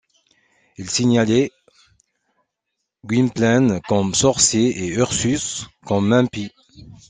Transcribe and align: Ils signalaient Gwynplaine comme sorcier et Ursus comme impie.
Ils 0.77 0.89
signalaient 0.89 1.51
Gwynplaine 3.05 3.79
comme 3.87 4.15
sorcier 4.15 4.83
et 4.83 4.87
Ursus 4.87 5.67
comme 5.85 6.11
impie. 6.11 6.51